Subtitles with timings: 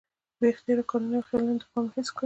[0.39, 2.19] بې اختياره کارونه او خيالونه د پامه هېڅ کړي